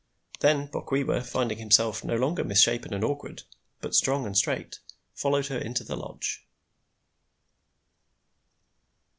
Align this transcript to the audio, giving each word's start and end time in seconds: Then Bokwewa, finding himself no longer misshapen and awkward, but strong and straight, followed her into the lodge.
Then 0.39 0.67
Bokwewa, 0.67 1.21
finding 1.21 1.59
himself 1.59 2.03
no 2.03 2.15
longer 2.15 2.43
misshapen 2.43 2.91
and 2.91 3.03
awkward, 3.03 3.43
but 3.81 3.93
strong 3.93 4.25
and 4.25 4.35
straight, 4.35 4.79
followed 5.13 5.45
her 5.45 5.59
into 5.59 5.83
the 5.83 5.95
lodge. 5.95 6.43